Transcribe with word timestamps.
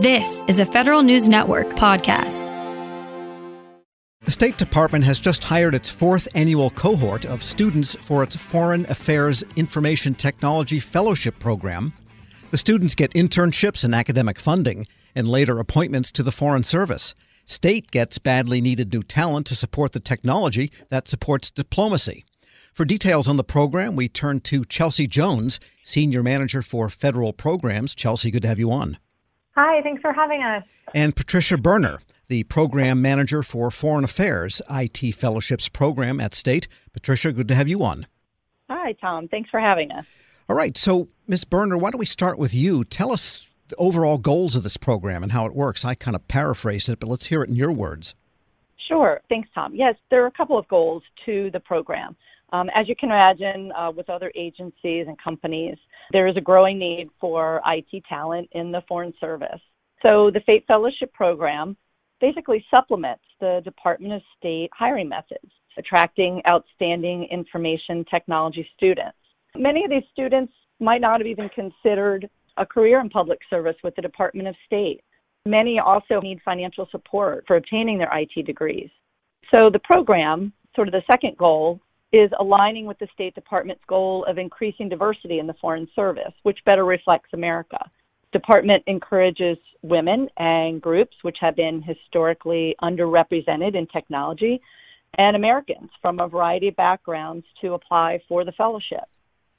This 0.00 0.42
is 0.48 0.58
a 0.58 0.64
Federal 0.64 1.02
News 1.02 1.28
Network 1.28 1.68
podcast. 1.74 2.46
The 4.22 4.30
State 4.30 4.56
Department 4.56 5.04
has 5.04 5.20
just 5.20 5.44
hired 5.44 5.74
its 5.74 5.90
fourth 5.90 6.26
annual 6.34 6.70
cohort 6.70 7.26
of 7.26 7.42
students 7.42 7.96
for 8.00 8.22
its 8.22 8.34
Foreign 8.34 8.86
Affairs 8.88 9.44
Information 9.56 10.14
Technology 10.14 10.80
Fellowship 10.80 11.38
Program. 11.38 11.92
The 12.50 12.56
students 12.56 12.94
get 12.94 13.12
internships 13.12 13.84
and 13.84 13.94
academic 13.94 14.40
funding 14.40 14.86
and 15.14 15.28
later 15.28 15.58
appointments 15.58 16.10
to 16.12 16.22
the 16.22 16.32
Foreign 16.32 16.64
Service. 16.64 17.14
State 17.44 17.90
gets 17.90 18.16
badly 18.16 18.62
needed 18.62 18.94
new 18.94 19.02
talent 19.02 19.46
to 19.48 19.54
support 19.54 19.92
the 19.92 20.00
technology 20.00 20.72
that 20.88 21.08
supports 21.08 21.50
diplomacy. 21.50 22.24
For 22.72 22.86
details 22.86 23.28
on 23.28 23.36
the 23.36 23.44
program, 23.44 23.96
we 23.96 24.08
turn 24.08 24.40
to 24.40 24.64
Chelsea 24.64 25.06
Jones, 25.06 25.60
Senior 25.82 26.22
Manager 26.22 26.62
for 26.62 26.88
Federal 26.88 27.34
Programs. 27.34 27.94
Chelsea, 27.94 28.30
good 28.30 28.40
to 28.40 28.48
have 28.48 28.58
you 28.58 28.72
on. 28.72 28.96
Hi, 29.56 29.82
thanks 29.82 30.00
for 30.00 30.12
having 30.12 30.42
us. 30.42 30.64
And 30.94 31.14
Patricia 31.14 31.58
Berner, 31.58 32.00
the 32.28 32.44
Program 32.44 33.02
Manager 33.02 33.42
for 33.42 33.70
Foreign 33.70 34.04
Affairs 34.04 34.62
IT 34.70 35.14
Fellowships 35.14 35.68
Program 35.68 36.20
at 36.20 36.34
State. 36.34 36.68
Patricia, 36.92 37.32
good 37.32 37.48
to 37.48 37.54
have 37.54 37.68
you 37.68 37.82
on. 37.82 38.06
Hi, 38.68 38.92
Tom. 38.92 39.26
Thanks 39.28 39.50
for 39.50 39.58
having 39.58 39.90
us. 39.90 40.06
All 40.48 40.56
right. 40.56 40.76
So, 40.76 41.08
Ms. 41.26 41.44
Berner, 41.44 41.76
why 41.76 41.90
don't 41.90 41.98
we 41.98 42.06
start 42.06 42.38
with 42.38 42.54
you? 42.54 42.84
Tell 42.84 43.10
us 43.12 43.48
the 43.68 43.76
overall 43.76 44.18
goals 44.18 44.54
of 44.54 44.62
this 44.62 44.76
program 44.76 45.22
and 45.22 45.32
how 45.32 45.46
it 45.46 45.54
works. 45.54 45.84
I 45.84 45.94
kind 45.94 46.14
of 46.14 46.26
paraphrased 46.28 46.88
it, 46.88 47.00
but 47.00 47.08
let's 47.08 47.26
hear 47.26 47.42
it 47.42 47.50
in 47.50 47.56
your 47.56 47.72
words. 47.72 48.14
Sure. 48.88 49.20
Thanks, 49.28 49.48
Tom. 49.54 49.74
Yes, 49.74 49.96
there 50.10 50.22
are 50.22 50.28
a 50.28 50.32
couple 50.32 50.58
of 50.58 50.66
goals 50.68 51.02
to 51.26 51.50
the 51.52 51.60
program. 51.60 52.16
Um, 52.52 52.68
as 52.74 52.88
you 52.88 52.96
can 52.96 53.10
imagine, 53.10 53.72
uh, 53.72 53.90
with 53.90 54.10
other 54.10 54.32
agencies 54.34 55.06
and 55.06 55.16
companies, 55.22 55.76
there 56.12 56.26
is 56.26 56.36
a 56.36 56.40
growing 56.40 56.78
need 56.78 57.08
for 57.20 57.60
IT 57.66 58.04
talent 58.08 58.48
in 58.52 58.72
the 58.72 58.82
Foreign 58.88 59.12
Service. 59.20 59.60
So 60.02 60.30
the 60.32 60.40
FAIT 60.46 60.66
Fellowship 60.66 61.12
Program 61.12 61.76
basically 62.20 62.64
supplements 62.70 63.22
the 63.40 63.60
Department 63.64 64.14
of 64.14 64.22
State 64.38 64.70
hiring 64.76 65.08
methods, 65.08 65.50
attracting 65.78 66.42
outstanding 66.46 67.24
information 67.30 68.04
technology 68.10 68.68
students. 68.76 69.16
Many 69.56 69.84
of 69.84 69.90
these 69.90 70.02
students 70.12 70.52
might 70.80 71.00
not 71.00 71.20
have 71.20 71.26
even 71.26 71.48
considered 71.50 72.28
a 72.56 72.66
career 72.66 73.00
in 73.00 73.08
public 73.08 73.38
service 73.48 73.76
with 73.84 73.94
the 73.94 74.02
Department 74.02 74.48
of 74.48 74.54
State. 74.66 75.02
Many 75.46 75.78
also 75.78 76.20
need 76.20 76.40
financial 76.44 76.88
support 76.90 77.44
for 77.46 77.56
obtaining 77.56 77.98
their 77.98 78.10
IT 78.12 78.44
degrees. 78.44 78.90
So 79.54 79.70
the 79.70 79.80
program, 79.80 80.52
sort 80.74 80.88
of 80.88 80.92
the 80.92 81.02
second 81.10 81.36
goal, 81.38 81.80
is 82.12 82.30
aligning 82.38 82.86
with 82.86 82.98
the 82.98 83.08
State 83.14 83.34
Department's 83.34 83.84
goal 83.86 84.24
of 84.26 84.38
increasing 84.38 84.88
diversity 84.88 85.38
in 85.38 85.46
the 85.46 85.54
Foreign 85.54 85.88
Service, 85.94 86.32
which 86.42 86.58
better 86.64 86.84
reflects 86.84 87.30
America. 87.32 87.78
Department 88.32 88.82
encourages 88.86 89.58
women 89.82 90.28
and 90.36 90.80
groups 90.80 91.16
which 91.22 91.38
have 91.40 91.56
been 91.56 91.82
historically 91.82 92.76
underrepresented 92.82 93.74
in 93.74 93.86
technology 93.88 94.60
and 95.18 95.34
Americans 95.34 95.90
from 96.00 96.20
a 96.20 96.28
variety 96.28 96.68
of 96.68 96.76
backgrounds 96.76 97.44
to 97.60 97.74
apply 97.74 98.20
for 98.28 98.44
the 98.44 98.52
fellowship. 98.52 99.04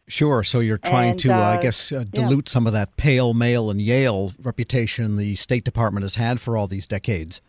Sure. 0.08 0.44
So 0.44 0.60
you're 0.60 0.78
trying 0.78 1.12
And, 1.12 1.20
to, 1.20 1.34
uh, 1.34 1.40
I 1.40 1.58
guess, 1.58 1.92
uh, 1.92 2.04
dilute 2.10 2.50
some 2.50 2.68
of 2.68 2.74
that 2.74 2.98
pale 2.98 3.34
male 3.34 3.70
and 3.70 3.82
Yale 3.82 4.34
reputation 4.42 5.16
the 5.16 5.36
State 5.36 5.64
Department 5.64 6.04
has 6.04 6.16
had 6.16 6.42
for 6.42 6.58
all 6.58 6.68
these 6.68 6.88
decades. 6.88 7.42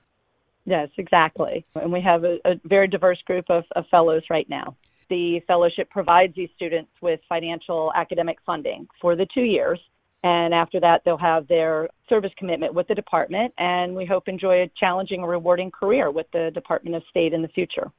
Yes, 0.65 0.89
exactly. 0.97 1.65
And 1.75 1.93
we 1.93 2.01
have 2.03 2.23
a, 2.25 2.39
a 2.45 2.61
very 2.65 2.87
diverse 2.87 3.21
group 3.23 3.47
of, 3.49 3.65
of 3.75 3.85
fellows 3.89 4.23
right 4.31 4.49
now. 4.49 4.77
The 5.13 5.41
fellowship 5.47 5.91
provides 5.91 6.35
these 6.35 6.49
students 6.57 6.91
with 7.03 7.21
financial 7.29 7.93
academic 7.95 8.39
funding 8.47 8.89
for 8.99 9.15
the 9.15 9.27
two 9.35 9.43
years. 9.43 9.79
And 10.25 10.55
after 10.55 10.81
that, 10.81 11.03
they'll 11.05 11.19
have 11.19 11.47
their 11.49 11.91
service 12.09 12.31
commitment 12.39 12.73
with 12.73 12.89
the 12.89 12.95
department, 12.95 13.53
and 13.59 13.95
we 13.95 14.07
hope 14.07 14.27
enjoy 14.27 14.63
a 14.63 14.71
challenging 14.81 15.21
and 15.21 15.29
rewarding 15.29 15.71
career 15.71 16.11
with 16.11 16.29
the 16.33 16.51
Department 16.55 16.97
of 16.97 17.03
State 17.11 17.35
in 17.35 17.43
the 17.43 17.49
future. 17.49 17.93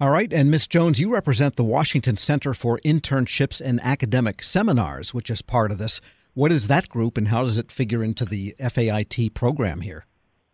All 0.00 0.08
right. 0.08 0.32
And 0.32 0.50
Ms. 0.50 0.66
Jones, 0.66 0.98
you 0.98 1.12
represent 1.12 1.56
the 1.56 1.64
Washington 1.64 2.16
Center 2.16 2.54
for 2.54 2.80
Internships 2.86 3.60
and 3.62 3.78
Academic 3.82 4.42
Seminars, 4.42 5.12
which 5.12 5.28
is 5.28 5.42
part 5.42 5.70
of 5.70 5.76
this. 5.76 6.00
What 6.32 6.52
is 6.52 6.68
that 6.68 6.88
group 6.88 7.18
and 7.18 7.28
how 7.28 7.42
does 7.42 7.58
it 7.58 7.70
figure 7.70 8.02
into 8.02 8.24
the 8.24 8.56
FAIT 8.58 9.34
program 9.34 9.82
here? 9.82 10.06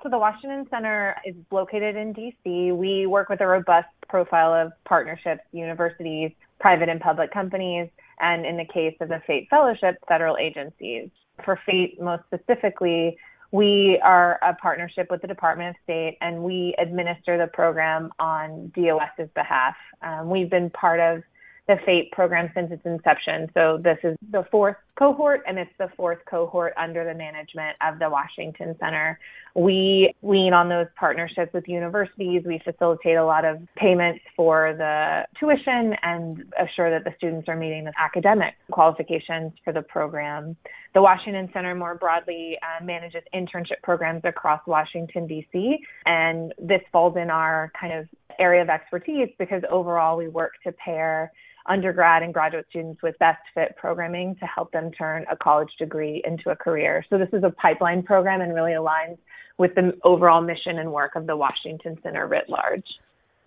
So, 0.03 0.09
the 0.09 0.19
Washington 0.19 0.67
Center 0.69 1.17
is 1.25 1.37
located 1.53 1.95
in 1.95 2.13
DC. 2.13 2.77
We 2.77 3.07
work 3.07 3.29
with 3.29 3.41
a 3.41 3.47
robust 3.47 3.87
profile 4.09 4.53
of 4.53 4.73
partnerships, 4.85 5.43
universities, 5.53 6.33
private 6.59 6.89
and 6.89 7.01
public 7.01 7.33
companies, 7.33 7.89
and 8.21 8.45
in 8.45 8.57
the 8.57 8.65
case 8.65 8.97
of 9.01 9.09
the 9.09 9.23
FAIT 9.27 9.49
Fellowship, 9.49 9.97
federal 10.09 10.37
agencies. 10.39 11.09
For 11.45 11.59
FAIT, 11.67 12.01
most 12.01 12.25
specifically, 12.25 13.17
we 13.53 14.01
are 14.03 14.41
a 14.43 14.55
partnership 14.55 15.09
with 15.09 15.23
the 15.23 15.29
Department 15.29 15.77
of 15.77 15.83
State 15.85 16.17
and 16.21 16.43
we 16.43 16.75
administer 16.79 17.39
the 17.39 17.47
program 17.47 18.11
on 18.19 18.73
DOS's 18.75 19.31
behalf. 19.35 19.75
Um, 20.01 20.31
we've 20.31 20.51
been 20.51 20.71
part 20.71 20.99
of 20.99 21.23
the 21.69 21.77
FAIT 21.87 22.11
program 22.11 22.51
since 22.55 22.73
its 22.73 22.85
inception. 22.85 23.51
So 23.55 23.79
this 23.83 23.99
is 24.03 24.17
the 24.31 24.45
fourth 24.51 24.77
cohort 24.99 25.43
and 25.47 25.59
it's 25.59 25.71
the 25.79 25.89
fourth 25.97 26.19
cohort 26.29 26.75
under 26.77 27.05
the 27.05 27.15
management 27.15 27.77
of 27.87 27.99
the 27.99 28.09
Washington 28.09 28.77
Center. 28.79 29.19
We 29.55 30.15
lean 30.23 30.53
on 30.53 30.69
those 30.69 30.87
partnerships 30.99 31.53
with 31.53 31.67
universities. 31.67 32.43
We 32.47 32.61
facilitate 32.65 33.17
a 33.17 33.25
lot 33.25 33.45
of 33.45 33.59
payments 33.77 34.21
for 34.37 34.75
the 34.77 35.23
tuition 35.39 35.95
and 36.03 36.45
assure 36.61 36.91
that 36.91 37.05
the 37.05 37.13
students 37.17 37.49
are 37.49 37.57
meeting 37.57 37.85
the 37.85 37.93
academic 37.99 38.55
qualifications 38.71 39.53
for 39.65 39.73
the 39.73 39.83
program. 39.83 40.57
The 40.95 41.03
Washington 41.03 41.49
Center 41.53 41.75
more 41.75 41.95
broadly 41.95 42.59
uh, 42.63 42.85
manages 42.85 43.23
internship 43.35 43.83
programs 43.83 44.23
across 44.25 44.61
Washington, 44.67 45.27
D.C., 45.27 45.79
and 46.05 46.53
this 46.59 46.83
falls 46.91 47.17
in 47.17 47.31
our 47.31 47.73
kind 47.79 47.95
of 47.95 48.07
area 48.39 48.63
of 48.63 48.69
expertise 48.69 49.29
because 49.39 49.63
overall 49.71 50.17
we 50.17 50.29
work 50.29 50.53
to 50.65 50.73
pair 50.73 51.33
undergrad 51.67 52.23
and 52.23 52.35
graduate 52.35 52.67
students 52.71 53.03
with 53.03 53.19
best 53.19 53.43
fit 53.55 53.77
programming 53.77 54.35
to 54.37 54.47
help 54.47 54.73
them 54.73 54.91
turn 54.93 55.25
a 55.31 55.37
college 55.37 55.71
degree 55.79 56.23
into 56.25 56.51
a 56.51 56.57
career. 56.57 57.05
So 57.11 57.19
this 57.19 57.29
is 57.33 57.45
a 57.45 57.51
pipeline 57.51 58.03
program 58.03 58.41
and 58.41 58.55
really 58.55 58.73
aligns 58.73 59.19
with 59.59 59.75
the 59.75 59.97
overall 60.05 60.41
mission 60.41 60.79
and 60.79 60.93
work 60.93 61.15
of 61.15 61.27
the 61.27 61.37
Washington 61.37 61.99
Center 62.03 62.27
writ 62.27 62.49
large. 62.49 62.87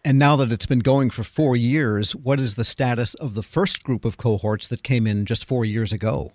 And 0.03 0.19
now 0.19 0.35
that 0.35 0.51
it's 0.51 0.67
been 0.67 0.79
going 0.79 1.09
for 1.09 1.23
four 1.23 1.55
years, 1.55 2.15
what 2.15 2.39
is 2.39 2.55
the 2.55 2.63
status 2.63 3.15
of 3.15 3.33
the 3.33 3.41
first 3.41 3.83
group 3.83 4.05
of 4.05 4.17
cohorts 4.17 4.67
that 4.67 4.83
came 4.83 5.07
in 5.07 5.25
just 5.25 5.43
four 5.43 5.65
years 5.65 5.91
ago? 5.91 6.31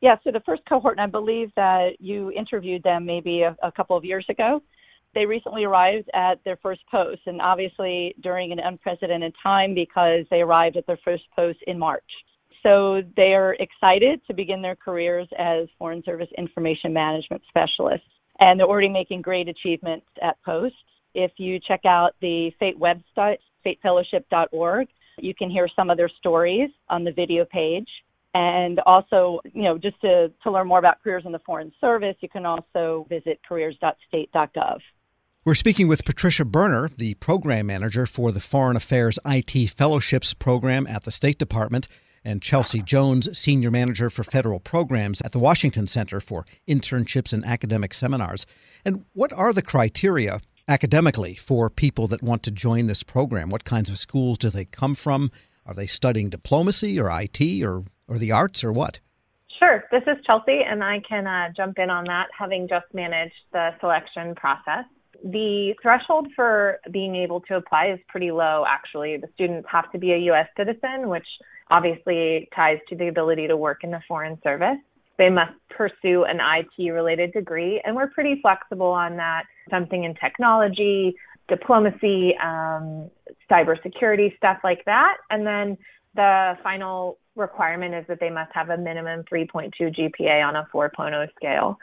Yeah, 0.00 0.16
so 0.24 0.30
the 0.30 0.40
first 0.40 0.62
cohort, 0.66 0.98
and 0.98 1.02
I 1.02 1.06
believe 1.06 1.50
that 1.56 2.00
you 2.00 2.30
interviewed 2.32 2.82
them 2.82 3.04
maybe 3.04 3.42
a, 3.42 3.56
a 3.62 3.70
couple 3.70 3.96
of 3.96 4.04
years 4.04 4.26
ago. 4.28 4.62
They 5.14 5.26
recently 5.26 5.64
arrived 5.64 6.10
at 6.12 6.42
their 6.44 6.56
first 6.56 6.80
post, 6.90 7.20
and 7.26 7.40
obviously 7.40 8.14
during 8.22 8.50
an 8.50 8.58
unprecedented 8.58 9.32
time 9.42 9.74
because 9.74 10.24
they 10.30 10.40
arrived 10.40 10.76
at 10.76 10.86
their 10.86 10.98
first 11.04 11.22
post 11.36 11.58
in 11.66 11.78
March. 11.78 12.02
So 12.64 13.02
they 13.16 13.34
are 13.34 13.54
excited 13.60 14.20
to 14.26 14.34
begin 14.34 14.60
their 14.62 14.74
careers 14.74 15.28
as 15.38 15.68
Foreign 15.78 16.02
Service 16.02 16.28
Information 16.36 16.92
Management 16.92 17.42
Specialists, 17.48 18.08
and 18.40 18.58
they're 18.58 18.66
already 18.66 18.88
making 18.88 19.22
great 19.22 19.48
achievements 19.48 20.06
at 20.22 20.42
post. 20.44 20.74
If 21.14 21.30
you 21.36 21.60
check 21.60 21.84
out 21.84 22.14
the 22.20 22.50
FAIT 22.58 22.80
website, 22.80 23.36
fatefellowship.org, 23.64 24.88
you 25.18 25.34
can 25.34 25.48
hear 25.48 25.68
some 25.76 25.90
of 25.90 25.96
their 25.96 26.10
stories 26.18 26.70
on 26.88 27.04
the 27.04 27.12
video 27.12 27.44
page. 27.44 27.88
And 28.32 28.80
also, 28.80 29.40
you 29.52 29.62
know, 29.62 29.78
just 29.78 30.00
to, 30.00 30.32
to 30.42 30.50
learn 30.50 30.66
more 30.66 30.80
about 30.80 31.00
careers 31.04 31.22
in 31.24 31.30
the 31.30 31.38
Foreign 31.46 31.70
Service, 31.80 32.16
you 32.18 32.28
can 32.28 32.44
also 32.44 33.06
visit 33.08 33.38
careers.state.gov. 33.48 34.80
We're 35.46 35.52
speaking 35.52 35.88
with 35.88 36.06
Patricia 36.06 36.46
Berner, 36.46 36.88
the 36.88 37.12
program 37.16 37.66
manager 37.66 38.06
for 38.06 38.32
the 38.32 38.40
Foreign 38.40 38.76
Affairs 38.76 39.18
IT 39.26 39.68
Fellowships 39.68 40.32
Program 40.32 40.86
at 40.86 41.04
the 41.04 41.10
State 41.10 41.36
Department, 41.36 41.86
and 42.24 42.40
Chelsea 42.40 42.80
Jones, 42.80 43.38
senior 43.38 43.70
manager 43.70 44.08
for 44.08 44.24
federal 44.24 44.58
programs 44.58 45.20
at 45.20 45.32
the 45.32 45.38
Washington 45.38 45.86
Center 45.86 46.18
for 46.18 46.46
Internships 46.66 47.34
and 47.34 47.44
Academic 47.44 47.92
Seminars. 47.92 48.46
And 48.86 49.04
what 49.12 49.34
are 49.34 49.52
the 49.52 49.60
criteria 49.60 50.40
academically 50.66 51.34
for 51.34 51.68
people 51.68 52.06
that 52.06 52.22
want 52.22 52.42
to 52.44 52.50
join 52.50 52.86
this 52.86 53.02
program? 53.02 53.50
What 53.50 53.66
kinds 53.66 53.90
of 53.90 53.98
schools 53.98 54.38
do 54.38 54.48
they 54.48 54.64
come 54.64 54.94
from? 54.94 55.30
Are 55.66 55.74
they 55.74 55.86
studying 55.86 56.30
diplomacy 56.30 56.98
or 56.98 57.10
IT 57.20 57.62
or, 57.62 57.84
or 58.08 58.16
the 58.16 58.32
arts 58.32 58.64
or 58.64 58.72
what? 58.72 58.98
Sure. 59.58 59.84
This 59.90 60.04
is 60.06 60.16
Chelsea, 60.24 60.62
and 60.66 60.82
I 60.82 61.02
can 61.06 61.26
uh, 61.26 61.52
jump 61.54 61.78
in 61.78 61.90
on 61.90 62.04
that, 62.04 62.28
having 62.36 62.66
just 62.66 62.86
managed 62.94 63.34
the 63.52 63.72
selection 63.80 64.34
process. 64.36 64.86
The 65.22 65.74
threshold 65.82 66.28
for 66.34 66.78
being 66.90 67.14
able 67.16 67.40
to 67.42 67.56
apply 67.56 67.92
is 67.92 68.00
pretty 68.08 68.30
low, 68.30 68.64
actually. 68.68 69.16
The 69.16 69.28
students 69.34 69.68
have 69.70 69.90
to 69.92 69.98
be 69.98 70.12
a 70.12 70.18
U.S. 70.18 70.48
citizen, 70.56 71.08
which 71.08 71.26
obviously 71.70 72.48
ties 72.54 72.78
to 72.88 72.96
the 72.96 73.08
ability 73.08 73.46
to 73.48 73.56
work 73.56 73.84
in 73.84 73.90
the 73.90 74.00
Foreign 74.06 74.38
Service. 74.42 74.78
They 75.16 75.30
must 75.30 75.52
pursue 75.70 76.24
an 76.24 76.40
IT 76.40 76.90
related 76.90 77.32
degree, 77.32 77.80
and 77.84 77.94
we're 77.94 78.08
pretty 78.08 78.40
flexible 78.42 78.88
on 78.88 79.16
that. 79.16 79.44
Something 79.70 80.04
in 80.04 80.14
technology, 80.14 81.14
diplomacy, 81.48 82.34
um, 82.42 83.10
cybersecurity, 83.50 84.36
stuff 84.36 84.58
like 84.64 84.84
that. 84.86 85.18
And 85.30 85.46
then 85.46 85.78
the 86.14 86.54
final 86.62 87.18
requirement 87.36 87.94
is 87.94 88.04
that 88.08 88.20
they 88.20 88.30
must 88.30 88.50
have 88.54 88.70
a 88.70 88.76
minimum 88.76 89.24
3.2 89.30 89.72
GPA 89.80 90.46
on 90.46 90.56
a 90.56 90.66
4.0 90.74 91.28
scale. 91.36 91.78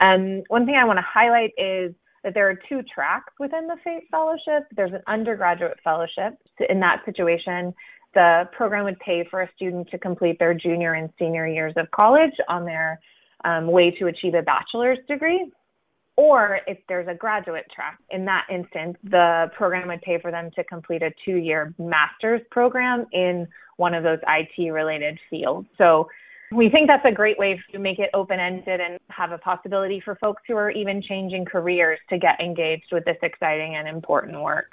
And 0.00 0.44
one 0.48 0.66
thing 0.66 0.74
I 0.74 0.84
want 0.84 0.98
to 0.98 1.04
highlight 1.06 1.52
is 1.56 1.94
that 2.24 2.34
there 2.34 2.48
are 2.48 2.58
two 2.68 2.82
tracks 2.82 3.32
within 3.38 3.66
the 3.66 3.76
FAIT 3.82 4.04
fellowship. 4.10 4.66
There's 4.76 4.92
an 4.92 5.02
undergraduate 5.06 5.78
fellowship. 5.82 6.38
In 6.68 6.80
that 6.80 7.02
situation, 7.04 7.74
the 8.14 8.48
program 8.52 8.84
would 8.84 8.98
pay 9.00 9.26
for 9.30 9.42
a 9.42 9.50
student 9.56 9.88
to 9.90 9.98
complete 9.98 10.38
their 10.38 10.54
junior 10.54 10.94
and 10.94 11.10
senior 11.18 11.46
years 11.46 11.74
of 11.76 11.90
college 11.90 12.32
on 12.48 12.64
their 12.64 13.00
um, 13.44 13.66
way 13.66 13.90
to 13.90 14.06
achieve 14.06 14.34
a 14.34 14.42
bachelor's 14.42 14.98
degree. 15.08 15.50
Or 16.16 16.60
if 16.66 16.78
there's 16.88 17.08
a 17.08 17.14
graduate 17.14 17.64
track, 17.74 17.98
in 18.10 18.24
that 18.26 18.46
instance, 18.50 18.98
the 19.02 19.50
program 19.56 19.88
would 19.88 20.02
pay 20.02 20.20
for 20.20 20.30
them 20.30 20.50
to 20.56 20.64
complete 20.64 21.02
a 21.02 21.10
two 21.24 21.36
year 21.36 21.74
master's 21.78 22.42
program 22.50 23.06
in 23.12 23.48
one 23.78 23.94
of 23.94 24.04
those 24.04 24.18
IT 24.28 24.70
related 24.70 25.18
fields. 25.30 25.66
So 25.78 26.08
we 26.54 26.68
think 26.68 26.88
that's 26.88 27.04
a 27.04 27.12
great 27.12 27.38
way 27.38 27.60
to 27.72 27.78
make 27.78 27.98
it 27.98 28.10
open 28.14 28.38
ended 28.38 28.80
and 28.80 28.98
have 29.08 29.32
a 29.32 29.38
possibility 29.38 30.00
for 30.04 30.16
folks 30.16 30.42
who 30.46 30.56
are 30.56 30.70
even 30.70 31.02
changing 31.02 31.44
careers 31.44 31.98
to 32.10 32.18
get 32.18 32.40
engaged 32.40 32.86
with 32.92 33.04
this 33.04 33.16
exciting 33.22 33.76
and 33.76 33.88
important 33.88 34.40
work. 34.40 34.72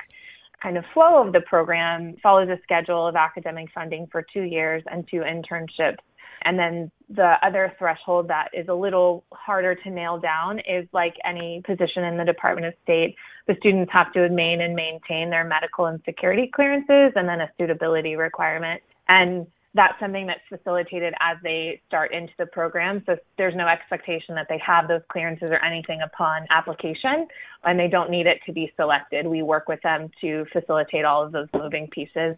Kind 0.62 0.78
of 0.78 0.84
flow 0.94 1.26
of 1.26 1.34
the 1.34 1.42
program 1.42 2.16
follows 2.22 2.50
a 2.50 2.60
schedule 2.64 3.08
of 3.08 3.16
academic 3.16 3.70
funding 3.74 4.08
for 4.12 4.26
two 4.34 4.44
years 4.44 4.84
and 4.92 5.08
two 5.10 5.22
internships 5.22 6.00
and 6.44 6.58
then 6.58 6.92
the 7.10 7.34
other 7.44 7.74
threshold 7.78 8.28
that 8.30 8.50
is 8.54 8.68
a 8.70 8.74
little 8.74 9.24
harder 9.31 9.76
to 9.76 9.90
nail 9.90 10.20
down 10.20 10.60
is 10.60 10.88
like 10.94 11.16
any 11.26 11.62
position 11.66 12.04
in 12.04 12.18
the 12.18 12.24
Department 12.24 12.68
of 12.68 12.74
State, 12.84 13.16
the 13.48 13.56
students 13.60 13.92
have 13.94 14.14
to 14.14 14.22
remain 14.22 14.62
and 14.62 14.76
maintain 14.76 15.30
their 15.30 15.44
medical 15.44 15.86
and 15.88 16.00
security 16.06 16.50
clearances 16.54 17.12
and 17.16 17.28
then 17.28 17.42
a 17.42 17.50
suitability 17.58 18.16
requirement. 18.16 18.81
And 19.10 19.48
that's 19.80 19.98
something 19.98 20.28
that's 20.28 20.42
facilitated 20.50 21.14
as 21.22 21.38
they 21.42 21.81
start 21.88 22.14
into 22.14 22.34
the 22.38 22.46
program. 22.48 23.02
So 23.06 23.16
there's 23.38 23.56
no 23.56 23.66
expectation 23.66 24.36
that 24.36 24.48
they 24.50 24.60
have 24.66 24.90
those 24.90 25.00
clearances 25.10 25.52
or 25.52 25.64
anything 25.64 26.02
upon 26.02 26.46
application, 26.50 27.26
and 27.64 27.80
they 27.80 27.88
don't 27.88 28.12
need 28.12 28.28
it 28.28 28.40
to 28.46 28.52
be 28.52 28.74
selected. 28.76 29.26
We 29.26 29.42
work 29.42 29.70
with 29.70 29.81
them 29.81 30.12
to 30.20 30.46
facilitate 30.52 31.06
all 31.06 31.24
of 31.26 31.31
those 31.31 31.48
moving 31.54 31.88
pieces. 31.88 32.36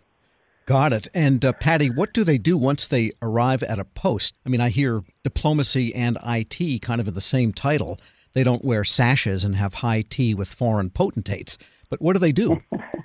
Got 0.68 0.94
it. 0.94 1.08
And 1.16 1.44
uh, 1.44 1.54
Patty, 1.54 1.90
what 1.90 2.14
do 2.14 2.24
they 2.24 2.38
do 2.38 2.60
once 2.60 2.88
they 2.88 3.12
arrive 3.24 3.64
at 3.64 3.80
a 3.80 3.86
post? 3.86 4.36
I 4.46 4.50
mean, 4.50 4.62
I 4.62 4.70
hear 4.70 5.02
diplomacy 5.24 5.96
and 5.96 6.20
IT 6.24 6.84
kind 6.84 7.02
of 7.02 7.08
in 7.08 7.16
the 7.16 7.22
same 7.22 7.54
title. 7.54 8.00
They 8.34 8.44
don't 8.44 8.64
wear 8.64 8.84
sashes 8.84 9.44
and 9.44 9.56
have 9.56 9.74
high 9.74 10.04
tea 10.08 10.36
with 10.36 10.54
foreign 10.54 10.92
potentates. 10.92 11.58
But 11.90 12.04
what 12.04 12.14
do 12.14 12.20
they 12.20 12.32
do? 12.32 12.60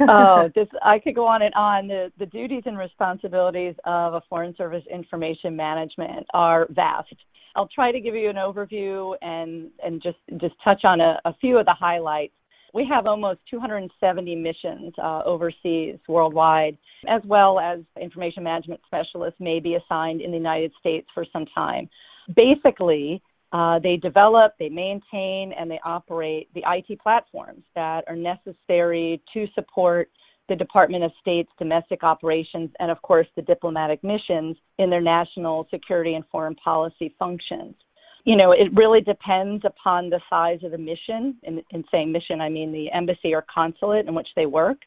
oh, 0.00 0.48
this 0.54 0.68
I 0.82 0.98
could 0.98 1.14
go 1.14 1.26
on 1.26 1.42
and 1.42 1.54
on. 1.54 1.88
The, 1.88 2.12
the 2.18 2.26
duties 2.26 2.62
and 2.66 2.78
responsibilities 2.78 3.74
of 3.84 4.14
a 4.14 4.22
Foreign 4.28 4.54
Service 4.56 4.84
Information 4.92 5.56
Management 5.56 6.26
are 6.34 6.66
vast. 6.70 7.14
I'll 7.56 7.68
try 7.68 7.92
to 7.92 8.00
give 8.00 8.14
you 8.14 8.30
an 8.30 8.36
overview 8.36 9.14
and 9.22 9.70
and 9.82 10.02
just 10.02 10.18
just 10.40 10.54
touch 10.62 10.84
on 10.84 11.00
a, 11.00 11.20
a 11.24 11.34
few 11.40 11.58
of 11.58 11.66
the 11.66 11.74
highlights 11.74 12.34
we 12.74 12.84
have 12.92 13.06
almost 13.06 13.38
270 13.50 14.34
missions 14.34 14.92
uh, 14.98 15.22
overseas 15.24 15.96
worldwide, 16.08 16.76
as 17.08 17.22
well 17.24 17.60
as 17.60 17.78
information 18.00 18.42
management 18.42 18.80
specialists 18.84 19.40
may 19.40 19.60
be 19.60 19.76
assigned 19.76 20.20
in 20.20 20.32
the 20.32 20.36
United 20.36 20.72
States 20.80 21.06
for 21.14 21.24
some 21.32 21.46
time. 21.54 21.88
Basically, 22.34 23.22
uh, 23.54 23.78
they 23.78 23.96
develop, 23.96 24.52
they 24.58 24.68
maintain, 24.68 25.52
and 25.58 25.70
they 25.70 25.80
operate 25.84 26.48
the 26.54 26.62
IT 26.66 27.00
platforms 27.00 27.62
that 27.74 28.04
are 28.06 28.16
necessary 28.16 29.22
to 29.32 29.46
support 29.54 30.10
the 30.50 30.56
Department 30.56 31.02
of 31.02 31.10
State's 31.22 31.50
domestic 31.58 32.02
operations 32.02 32.70
and, 32.78 32.90
of 32.90 33.00
course, 33.00 33.26
the 33.34 33.42
diplomatic 33.42 34.04
missions 34.04 34.56
in 34.78 34.90
their 34.90 35.00
national 35.00 35.66
security 35.70 36.14
and 36.14 36.24
foreign 36.30 36.54
policy 36.56 37.14
functions 37.18 37.74
you 38.24 38.36
know, 38.36 38.52
it 38.52 38.74
really 38.74 39.02
depends 39.02 39.64
upon 39.64 40.08
the 40.08 40.20
size 40.30 40.60
of 40.64 40.70
the 40.70 40.78
mission. 40.78 41.36
In, 41.42 41.62
in 41.70 41.84
saying 41.90 42.10
mission, 42.10 42.40
I 42.40 42.48
mean 42.48 42.72
the 42.72 42.90
embassy 42.90 43.34
or 43.34 43.44
consulate 43.54 44.06
in 44.06 44.14
which 44.14 44.28
they 44.34 44.46
work 44.46 44.78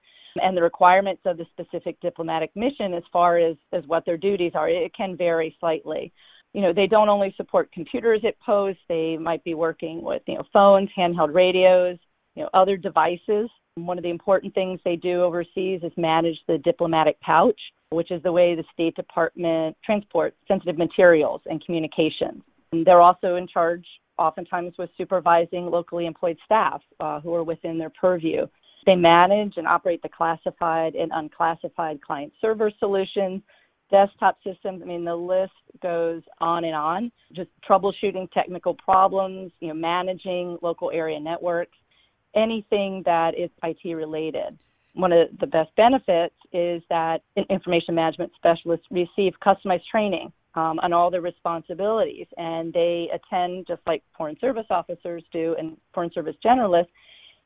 and 0.42 0.56
the 0.56 0.62
requirements 0.62 1.22
of 1.26 1.38
the 1.38 1.46
specific 1.52 2.00
diplomatic 2.02 2.56
mission 2.56 2.94
as 2.94 3.04
far 3.12 3.38
as, 3.38 3.56
as 3.74 3.84
what 3.88 4.06
their 4.06 4.18
duties 4.18 4.52
are. 4.56 4.70
It 4.70 4.94
can 4.96 5.18
vary 5.18 5.56
slightly. 5.60 6.12
You 6.58 6.64
know, 6.64 6.74
they 6.74 6.88
don't 6.88 7.08
only 7.08 7.36
support 7.38 7.72
computers 7.72 8.22
at 8.28 8.34
post, 8.40 8.80
they 8.90 9.16
might 9.16 9.44
be 9.44 9.54
working 9.54 10.02
with, 10.02 10.24
you 10.26 10.34
know, 10.34 10.44
phones, 10.52 10.90
handheld 10.98 11.32
radios, 11.32 12.00
you 12.34 12.42
know, 12.42 12.50
other 12.52 12.76
devices. 12.76 13.48
One 13.76 14.00
of 14.00 14.04
the 14.04 14.10
important 14.10 14.56
things 14.56 14.80
they 14.84 14.96
do 14.96 15.22
overseas 15.22 15.82
is 15.84 15.92
manage 15.98 16.40
the 16.48 16.58
diplomatic 16.58 17.22
pouch, 17.22 17.60
which 17.92 18.10
is 18.10 18.24
the 18.24 18.32
way 18.32 18.56
the 18.56 18.64
State 18.74 18.96
Department 18.96 19.78
transports 19.86 20.36
sensitive 20.48 20.80
materials 20.80 21.42
and 21.46 21.64
communications. 21.64 22.42
They're 22.72 23.02
also 23.02 23.36
in 23.36 23.48
charge, 23.48 23.86
oftentimes, 24.18 24.74
with 24.80 24.90
supervising 24.98 25.68
locally 25.68 26.08
employed 26.08 26.38
staff 26.44 26.82
uh, 27.00 27.20
who 27.20 27.36
are 27.36 27.44
within 27.44 27.78
their 27.78 27.92
purview. 28.02 28.48
They 28.88 28.96
manage 28.96 29.54
and 29.58 29.68
operate 29.68 30.02
the 30.02 30.10
classified 30.10 30.96
and 30.96 31.12
unclassified 31.14 32.02
client 32.02 32.34
server 32.42 32.72
solutions, 32.80 33.44
desktop 33.90 34.38
systems. 34.44 34.82
I 34.82 34.86
mean, 34.86 35.06
the 35.06 35.16
list 35.16 35.54
goes 35.82 36.22
on 36.40 36.64
and 36.66 36.76
on. 36.76 37.12
Just 37.34 37.50
troubleshooting 37.68 38.32
technical 38.32 38.74
problems, 38.74 39.52
you 39.60 39.70
know, 39.70 39.74
managing 39.74 40.58
local 40.62 40.92
area 40.92 41.20
networks, 41.20 41.78
anything 42.36 43.02
that 43.06 43.38
is 43.38 43.50
IT 43.64 43.94
related. 43.94 44.60
One 44.94 45.12
of 45.12 45.28
the 45.40 45.48
best 45.48 45.70
benefits 45.76 46.36
is 46.54 46.82
that 46.90 47.22
information 47.50 47.94
management 47.94 48.32
specialists 48.36 48.88
receive 48.90 49.34
customized 49.46 49.86
training 49.92 50.32
um, 50.56 50.80
on 50.80 50.92
all 50.92 51.12
their 51.12 51.22
responsibilities. 51.22 52.26
And 52.38 52.74
they 52.74 53.10
attend, 53.14 53.68
just 53.68 53.82
like 53.86 54.04
Foreign 54.18 54.40
Service 54.40 54.66
officers 54.72 55.24
do 55.32 55.56
and 55.60 55.78
Foreign 55.94 56.12
Service 56.14 56.36
generalists, 56.44 56.88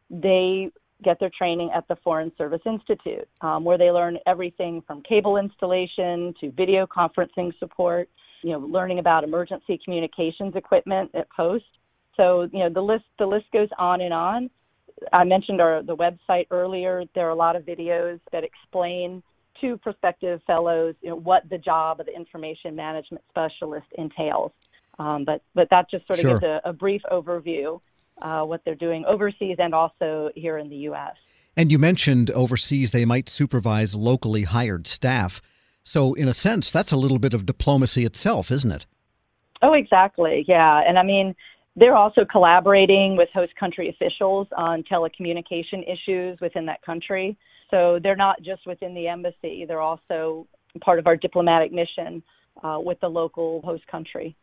they 0.10 0.72
get 1.04 1.20
their 1.20 1.32
training 1.36 1.72
at 1.76 1.88
the 1.88 1.96
Foreign 2.04 2.32
Service 2.38 2.62
Institute, 2.66 3.28
um, 3.42 3.64
where 3.64 3.78
they 3.78 3.92
learn 3.92 4.18
everything 4.28 4.82
from 4.86 5.02
cable 5.04 5.38
installation 5.38 6.34
to 6.40 6.52
video 6.52 6.86
conferencing 6.86 7.58
support, 7.60 8.10
you 8.44 8.52
know, 8.52 8.60
learning 8.60 9.00
about 9.00 9.24
emergency 9.24 9.80
communications 9.84 10.56
equipment 10.56 11.12
at 11.14 11.30
post. 11.30 11.66
So, 12.18 12.48
you 12.52 12.60
know, 12.60 12.70
the 12.70 12.82
list 12.82 13.06
the 13.20 13.26
list 13.26 13.46
goes 13.54 13.70
on 13.78 14.02
and 14.02 14.14
on. 14.14 14.50
I 15.14 15.24
mentioned 15.24 15.62
our 15.62 15.82
the 15.84 15.96
website 15.96 16.48
earlier. 16.52 17.04
There 17.16 17.28
are 17.28 17.32
a 17.32 17.36
lot 17.36 17.56
of 17.56 17.64
videos 17.64 18.20
that 18.32 18.44
explain 18.44 19.24
to 19.62 19.78
prospective 19.78 20.42
fellows, 20.46 20.96
you 21.02 21.10
know, 21.10 21.16
what 21.18 21.48
the 21.50 21.58
job 21.58 22.00
of 22.00 22.08
the 22.08 22.16
information 22.16 22.76
management 22.76 23.24
specialist 23.30 23.88
entails. 23.98 24.52
Um, 25.00 25.24
but 25.26 25.42
but 25.56 25.68
that 25.72 25.90
just 25.90 26.06
sort 26.08 26.20
of 26.20 26.22
sure. 26.22 26.32
gives 26.34 26.44
a, 26.44 26.62
a, 26.66 26.74
brief 26.74 27.02
overview 27.12 27.80
uh, 28.22 28.44
what 28.44 28.62
they're 28.66 28.76
doing 28.76 29.06
overseas 29.06 29.58
and 29.60 29.74
also 29.74 30.30
here 30.36 30.58
in 30.58 30.70
the 30.70 30.76
U.S. 30.78 31.16
And 31.56 31.72
you 31.72 31.80
mentioned 31.80 32.32
overseas 32.32 32.92
they 32.92 33.06
might 33.06 33.30
supervise 33.30 33.96
locally 33.96 34.44
hired 34.44 34.88
staff. 34.88 35.42
So 35.84 36.14
in 36.14 36.28
a 36.28 36.34
sense, 36.34 36.72
that's 36.72 36.92
a 36.92 36.98
little 36.98 37.20
bit 37.20 37.34
of 37.34 37.46
diplomacy 37.46 38.06
itself, 38.06 38.52
isn't 38.52 38.72
it? 38.72 38.86
Oh, 39.62 39.74
exactly. 39.74 40.46
Yeah, 40.48 40.82
and 40.88 40.98
I 40.98 41.04
mean. 41.04 41.36
They're 41.78 41.96
also 41.96 42.26
collaborating 42.30 43.16
with 43.16 43.30
host 43.34 43.56
country 43.58 43.88
officials 43.88 44.46
on 44.58 44.84
telecommunication 44.84 45.90
issues 45.90 46.38
within 46.42 46.66
that 46.66 46.82
country. 46.82 47.38
So 47.70 47.98
they're 48.04 48.18
not 48.18 48.42
just 48.42 48.68
within 48.68 48.94
the 48.94 49.08
embassy, 49.08 49.64
they're 49.66 49.80
also 49.80 50.48
part 50.82 51.00
of 51.00 51.08
our 51.08 51.16
diplomatic 51.16 51.72
mission 51.72 52.22
uh, 52.64 52.80
with 52.82 53.00
the 53.00 53.08
local 53.08 53.62
host 53.62 53.88
country. 53.88 54.36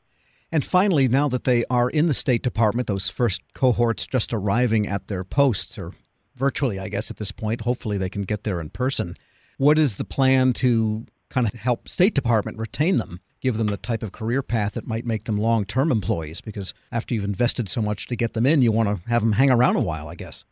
And 0.50 0.64
finally, 0.64 1.08
now 1.08 1.28
that 1.28 1.44
they 1.44 1.64
are 1.68 1.90
in 1.90 2.06
the 2.06 2.14
State 2.14 2.42
Department, 2.42 2.88
those 2.88 3.10
first 3.10 3.42
cohorts 3.54 4.06
just 4.06 4.32
arriving 4.32 4.86
at 4.86 5.08
their 5.08 5.24
posts, 5.24 5.78
or 5.78 5.92
virtually, 6.36 6.78
I 6.78 6.88
guess, 6.88 7.10
at 7.10 7.18
this 7.18 7.32
point, 7.32 7.62
hopefully 7.62 7.98
they 7.98 8.08
can 8.08 8.22
get 8.22 8.44
there 8.44 8.60
in 8.60 8.70
person. 8.70 9.16
What 9.58 9.78
is 9.78 9.96
the 9.96 10.04
plan 10.04 10.54
to 10.54 11.04
kind 11.28 11.46
of 11.46 11.52
help 11.52 11.88
State 11.88 12.14
Department 12.14 12.56
retain 12.56 12.96
them, 12.96 13.20
give 13.40 13.58
them 13.58 13.66
the 13.66 13.76
type 13.76 14.02
of 14.02 14.12
career 14.12 14.42
path 14.42 14.72
that 14.72 14.86
might 14.86 15.04
make 15.04 15.24
them 15.24 15.38
long 15.38 15.66
term 15.66 15.92
employees? 15.92 16.40
Because 16.40 16.72
after 16.90 17.14
you've 17.14 17.24
invested 17.24 17.68
so 17.68 17.82
much 17.82 18.06
to 18.06 18.16
get 18.16 18.32
them 18.32 18.46
in, 18.46 18.62
you 18.62 18.72
want 18.72 18.88
to 18.88 19.10
have 19.10 19.20
them 19.20 19.32
hang 19.32 19.50
around 19.50 19.76
a 19.76 19.80
while, 19.80 20.08
I 20.08 20.14
guess. 20.14 20.46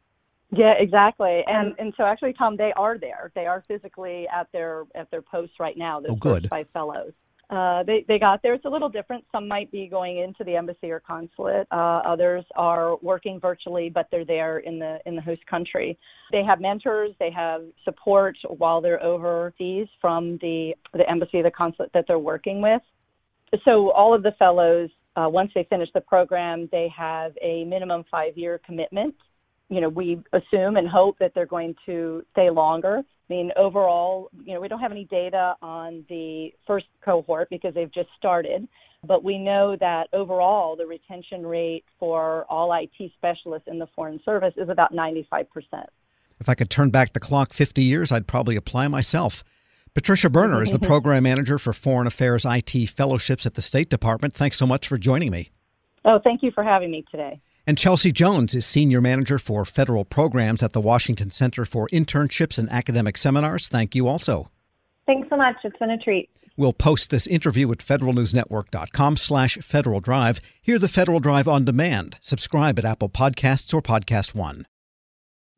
Yeah, 0.53 0.75
exactly. 0.79 1.43
And 1.47 1.75
and 1.79 1.93
so 1.97 2.05
actually, 2.05 2.35
Tom, 2.35 2.57
they 2.57 2.73
are 2.77 2.99
there. 2.99 3.33
They 3.35 3.47
are 3.47 3.65
physically 3.67 4.29
at 4.29 4.47
their 4.53 4.85
at 4.95 5.11
their 5.11 5.23
posts 5.23 5.57
right 5.59 5.77
now. 5.77 6.01
Those 6.01 6.11
oh, 6.11 6.17
good. 6.17 6.49
By 6.49 6.65
fellows. 6.73 7.13
Uh, 7.49 7.85
they 7.85 8.05
they 8.09 8.19
got 8.19 8.43
there. 8.43 8.55
It's 8.55 8.65
a 8.65 8.69
little 8.69 8.89
different. 8.89 9.25
Some 9.31 9.47
might 9.47 9.71
be 9.71 9.87
going 9.87 10.19
into 10.19 10.43
the 10.43 10.57
embassy 10.57 10.91
or 10.91 10.99
consulate. 10.99 11.69
Uh, 11.71 12.03
others 12.05 12.45
are 12.57 12.97
working 13.03 13.39
virtually, 13.39 13.89
but 13.89 14.09
they're 14.11 14.25
there 14.25 14.59
in 14.59 14.81
the 14.81 14.99
in 15.07 15.15
the 15.15 15.23
host 15.23 15.47
country. 15.47 15.97
They 16.33 16.43
have 16.43 16.61
mentors. 16.61 17.13
They 17.21 17.31
have 17.31 17.63
support 17.85 18.37
while 18.49 18.81
they're 18.81 19.03
overseas 19.03 19.87
from 20.01 20.39
the 20.39 20.75
the 20.93 21.09
embassy, 21.09 21.41
the 21.41 21.53
consulate 21.53 21.93
that 21.95 22.07
they're 22.09 22.19
working 22.19 22.61
with. 22.61 22.83
So 23.65 23.93
all 23.93 24.13
of 24.13 24.25
the 24.25 24.33
fellows, 24.41 24.91
uh, 25.15 25.29
once 25.29 25.53
they 25.55 25.65
finish 25.71 25.89
the 25.95 26.01
program, 26.01 26.69
they 26.73 26.89
have 26.97 27.33
a 27.41 27.65
minimum 27.65 28.05
five 28.11 28.37
year 28.37 28.61
commitment 28.67 29.15
you 29.69 29.81
know, 29.81 29.89
we 29.89 30.21
assume 30.33 30.77
and 30.77 30.89
hope 30.89 31.19
that 31.19 31.33
they're 31.35 31.47
going 31.47 31.75
to 31.87 32.25
stay 32.33 32.51
longer. 32.51 32.99
I 32.99 33.33
mean, 33.33 33.51
overall, 33.57 34.31
you 34.45 34.55
know, 34.55 34.61
we 34.61 34.69
don't 34.69 34.79
have 34.79 34.93
any 34.93 35.05
data 35.05 35.57
on 35.61 36.05
the 36.09 36.53
first 36.67 36.87
cohort 37.05 37.49
because 37.51 37.75
they've 37.75 37.93
just 37.93 38.09
started, 38.17 38.69
but 39.05 39.25
we 39.25 39.39
know 39.39 39.77
that 39.81 40.09
overall 40.13 40.77
the 40.77 40.87
retention 40.87 41.45
rate 41.45 41.85
for 41.99 42.45
all 42.49 42.73
IT 42.73 43.13
specialists 43.17 43.67
in 43.67 43.79
the 43.79 43.89
Foreign 43.97 44.21
Service 44.25 44.55
is 44.57 44.69
about 44.69 44.93
95%. 44.93 45.47
If 46.39 46.49
I 46.49 46.55
could 46.55 46.71
turn 46.71 46.91
back 46.91 47.13
the 47.13 47.21
clock 47.21 47.53
50 47.53 47.83
years, 47.83 48.13
I'd 48.13 48.29
probably 48.29 48.57
apply 48.57 48.89
myself. 48.89 49.43
Patricia 49.95 50.29
Berner 50.29 50.63
is 50.63 50.71
the 50.71 50.79
program 50.87 51.25
manager 51.25 51.59
for 51.59 51.73
Foreign 51.73 52.07
Affairs 52.07 52.45
IT 52.45 52.91
Fellowships 52.91 53.47
at 53.47 53.55
the 53.55 53.63
State 53.63 53.89
Department. 53.89 54.35
Thanks 54.35 54.59
so 54.59 54.67
much 54.67 54.87
for 54.87 54.99
joining 54.99 55.31
me. 55.31 55.51
Oh, 56.05 56.21
thank 56.23 56.43
you 56.43 56.53
for 56.53 56.63
having 56.63 56.91
me 56.91 57.05
today. 57.11 57.41
And 57.69 57.77
Chelsea 57.77 58.13
Jones 58.13 58.55
is 58.55 58.65
Senior 58.65 59.01
Manager 59.01 59.41
for 59.41 59.65
Federal 59.65 60.05
Programs 60.05 60.63
at 60.63 60.73
the 60.73 60.81
Washington 60.81 61.33
Center 61.33 61.65
for 61.65 61.89
Internships 61.89 62.61
and 62.61 62.71
Academic 62.71 63.17
Seminars. 63.17 63.67
Thank 63.67 63.97
you 63.97 64.07
also. 64.07 64.51
Thanks 65.05 65.29
so 65.29 65.37
much. 65.37 65.57
It's 65.65 65.77
been 65.79 65.91
a 65.91 65.99
treat. 65.99 66.31
We'll 66.57 66.73
post 66.73 67.11
this 67.11 67.27
interview 67.27 67.71
at 67.73 67.79
federalnewsnetwork.com 67.79 69.17
slash 69.17 69.59
Federal 69.59 69.99
Drive. 69.99 70.41
Hear 70.63 70.79
the 70.79 70.87
Federal 70.87 71.19
Drive 71.19 71.49
on 71.49 71.65
demand. 71.65 72.19
Subscribe 72.21 72.79
at 72.79 72.85
Apple 72.85 73.09
Podcasts 73.09 73.75
or 73.75 73.83
Podcast 73.83 74.33
One. 74.33 74.67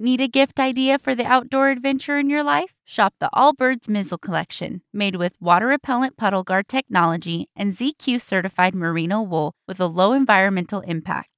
Need 0.00 0.22
a 0.22 0.28
gift 0.28 0.58
idea 0.58 0.98
for 0.98 1.14
the 1.14 1.26
outdoor 1.26 1.68
adventure 1.68 2.18
in 2.18 2.30
your 2.30 2.42
life? 2.42 2.72
Shop 2.84 3.14
the 3.20 3.28
Allbirds 3.34 3.88
Mizzle 3.88 4.16
Collection, 4.16 4.80
made 4.94 5.16
with 5.16 5.34
water 5.40 5.66
repellent 5.66 6.16
puddle 6.16 6.44
guard 6.44 6.68
technology 6.68 7.48
and 7.54 7.72
ZQ 7.72 8.22
certified 8.22 8.74
merino 8.74 9.20
wool 9.20 9.54
with 9.66 9.78
a 9.78 9.86
low 9.86 10.14
environmental 10.14 10.80
impact. 10.80 11.37